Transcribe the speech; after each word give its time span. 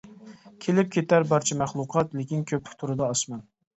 كېلىپ-كېتەر 0.65 1.27
بارچە 1.33 1.57
مەخلۇقات، 1.59 2.17
لېكىن 2.21 2.45
كۆپكۆك 2.53 2.81
تۇرىدۇ 2.81 3.11
ئاسمان. 3.11 3.45